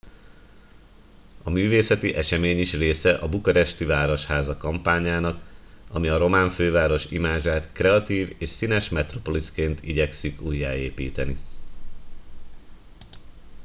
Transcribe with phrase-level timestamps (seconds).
[1.43, 5.41] a művészeti esemény is része a bukaresti városháza kampányának
[5.89, 11.37] ami a román főváros imázsát kreatív és színes metropoliszként igyekszik újjáépíteni